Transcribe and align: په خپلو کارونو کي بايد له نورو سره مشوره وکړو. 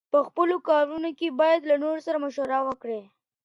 په 0.13 0.19
خپلو 0.27 0.55
کارونو 0.69 1.09
کي 1.19 1.27
بايد 1.39 1.61
له 1.69 1.75
نورو 1.83 1.99
سره 2.07 2.17
مشوره 2.25 2.59
وکړو. 2.67 3.01